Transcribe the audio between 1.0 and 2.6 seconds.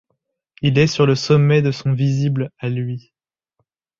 le sommet de son visible